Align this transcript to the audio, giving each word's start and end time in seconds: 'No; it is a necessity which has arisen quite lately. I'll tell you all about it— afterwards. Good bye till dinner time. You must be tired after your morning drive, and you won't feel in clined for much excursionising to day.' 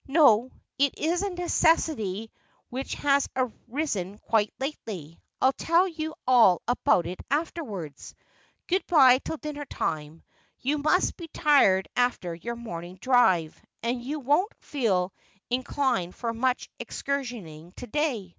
'No; 0.06 0.52
it 0.78 0.96
is 0.96 1.22
a 1.22 1.30
necessity 1.30 2.30
which 2.70 2.94
has 2.94 3.28
arisen 3.34 4.18
quite 4.18 4.54
lately. 4.60 5.20
I'll 5.40 5.52
tell 5.54 5.88
you 5.88 6.14
all 6.24 6.62
about 6.68 7.04
it— 7.04 7.20
afterwards. 7.32 8.14
Good 8.68 8.86
bye 8.86 9.18
till 9.18 9.38
dinner 9.38 9.64
time. 9.64 10.22
You 10.60 10.78
must 10.78 11.16
be 11.16 11.26
tired 11.26 11.88
after 11.96 12.32
your 12.32 12.54
morning 12.54 12.94
drive, 13.00 13.60
and 13.82 14.00
you 14.00 14.20
won't 14.20 14.54
feel 14.60 15.12
in 15.50 15.64
clined 15.64 16.14
for 16.14 16.32
much 16.32 16.70
excursionising 16.78 17.74
to 17.74 17.86
day.' 17.88 18.36